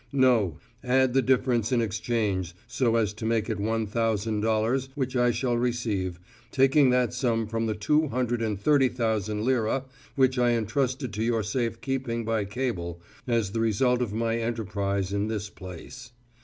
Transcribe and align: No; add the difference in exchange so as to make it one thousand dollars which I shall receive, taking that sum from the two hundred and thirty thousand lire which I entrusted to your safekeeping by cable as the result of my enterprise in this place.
No; 0.13 0.57
add 0.83 1.13
the 1.13 1.21
difference 1.21 1.71
in 1.71 1.79
exchange 1.79 2.55
so 2.65 2.95
as 2.95 3.13
to 3.13 3.23
make 3.23 3.51
it 3.51 3.59
one 3.59 3.85
thousand 3.85 4.39
dollars 4.41 4.89
which 4.95 5.15
I 5.15 5.29
shall 5.29 5.55
receive, 5.59 6.19
taking 6.49 6.89
that 6.89 7.13
sum 7.13 7.45
from 7.45 7.67
the 7.67 7.75
two 7.75 8.07
hundred 8.07 8.41
and 8.41 8.59
thirty 8.59 8.89
thousand 8.89 9.45
lire 9.45 9.83
which 10.15 10.39
I 10.39 10.53
entrusted 10.53 11.13
to 11.13 11.23
your 11.23 11.43
safekeeping 11.43 12.25
by 12.25 12.45
cable 12.45 12.99
as 13.27 13.51
the 13.51 13.59
result 13.59 14.01
of 14.01 14.11
my 14.11 14.39
enterprise 14.39 15.13
in 15.13 15.27
this 15.27 15.51
place. 15.51 16.11